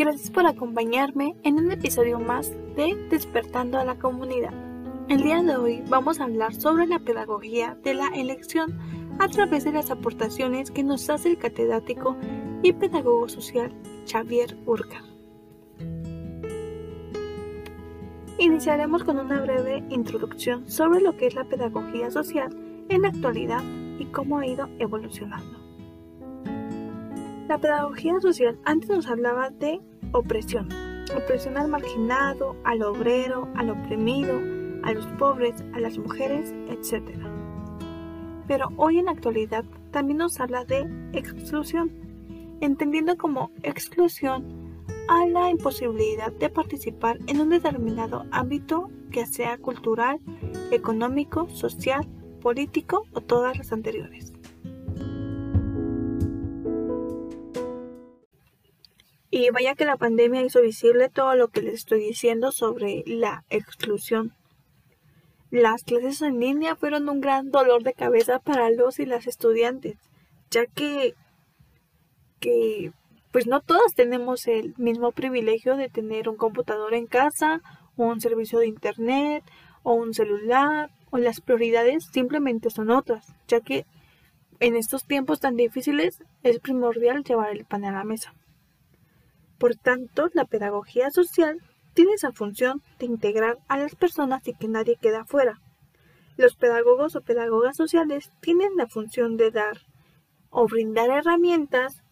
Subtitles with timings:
[0.00, 4.54] Gracias por acompañarme en un episodio más de Despertando a la Comunidad.
[5.10, 8.78] El día de hoy vamos a hablar sobre la pedagogía de la elección
[9.18, 12.16] a través de las aportaciones que nos hace el catedrático
[12.62, 13.74] y pedagogo social
[14.10, 15.04] Xavier Urca.
[18.38, 22.48] Iniciaremos con una breve introducción sobre lo que es la pedagogía social
[22.88, 23.62] en la actualidad
[23.98, 25.60] y cómo ha ido evolucionando.
[27.48, 29.80] La pedagogía social antes nos hablaba de
[30.12, 30.68] opresión,
[31.16, 34.38] opresión al marginado, al obrero, al oprimido,
[34.82, 37.10] a los pobres, a las mujeres, etc.
[38.46, 41.90] Pero hoy en la actualidad también nos habla de exclusión,
[42.60, 44.70] entendiendo como exclusión
[45.08, 50.20] a la imposibilidad de participar en un determinado ámbito que sea cultural,
[50.70, 52.06] económico, social,
[52.40, 54.32] político o todas las anteriores.
[59.30, 63.44] Y vaya que la pandemia hizo visible todo lo que les estoy diciendo sobre la
[63.48, 64.34] exclusión.
[65.50, 69.96] Las clases en línea fueron un gran dolor de cabeza para los y las estudiantes,
[70.50, 71.14] ya que,
[72.40, 72.92] que
[73.32, 77.62] pues no todas tenemos el mismo privilegio de tener un computador en casa,
[77.96, 79.44] o un servicio de internet,
[79.82, 83.86] o un celular, o las prioridades simplemente son otras, ya que
[84.60, 88.34] en estos tiempos tan difíciles es primordial llevar el pan a la mesa.
[89.60, 91.60] Por tanto, la pedagogía social
[91.92, 95.60] tiene esa función de integrar a las personas y que nadie queda fuera.
[96.38, 99.82] Los pedagogos o pedagogas sociales tienen la función de dar
[100.48, 102.02] o brindar herramientas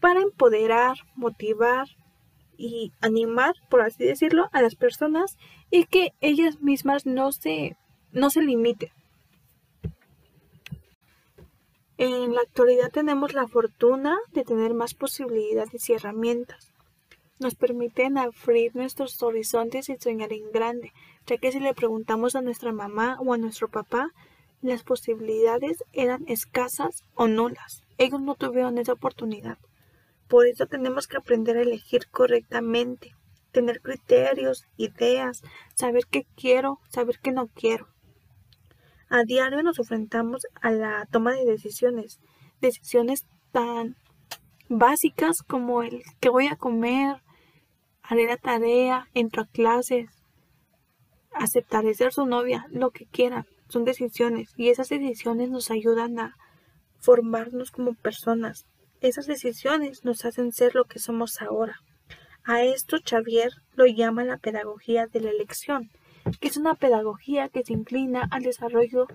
[0.00, 1.86] para empoderar, motivar
[2.58, 5.38] y animar, por así decirlo, a las personas
[5.70, 7.78] y que ellas mismas no se,
[8.12, 8.90] no se limiten.
[11.96, 16.74] En la actualidad tenemos la fortuna de tener más posibilidades y herramientas
[17.38, 20.92] nos permiten abrir nuestros horizontes y soñar en grande,
[21.26, 24.10] ya que si le preguntamos a nuestra mamá o a nuestro papá,
[24.60, 27.82] las posibilidades eran escasas o nulas.
[27.96, 29.58] Ellos no tuvieron esa oportunidad.
[30.26, 33.14] Por eso tenemos que aprender a elegir correctamente,
[33.52, 35.42] tener criterios, ideas,
[35.74, 37.88] saber qué quiero, saber qué no quiero.
[39.08, 42.20] A diario nos enfrentamos a la toma de decisiones,
[42.60, 43.96] decisiones tan
[44.68, 47.22] básicas como el que voy a comer,
[48.08, 50.08] haré la tarea, entro a clases,
[51.32, 53.46] aceptaré ser su novia, lo que quiera.
[53.68, 56.34] Son decisiones y esas decisiones nos ayudan a
[56.98, 58.66] formarnos como personas.
[59.02, 61.76] Esas decisiones nos hacen ser lo que somos ahora.
[62.44, 65.90] A esto Xavier lo llama la pedagogía de la elección,
[66.40, 69.06] que es una pedagogía que se inclina al desarrollo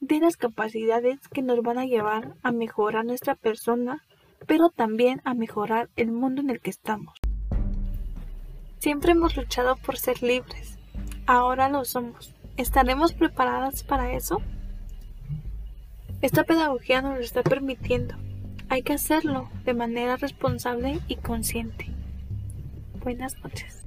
[0.00, 4.02] de las capacidades que nos van a llevar a mejorar nuestra persona,
[4.48, 7.14] pero también a mejorar el mundo en el que estamos.
[8.80, 10.78] Siempre hemos luchado por ser libres.
[11.26, 12.34] Ahora lo somos.
[12.56, 14.40] ¿Estaremos preparadas para eso?
[16.22, 18.14] Esta pedagogía nos lo está permitiendo.
[18.70, 21.90] Hay que hacerlo de manera responsable y consciente.
[23.04, 23.84] Buenas noches.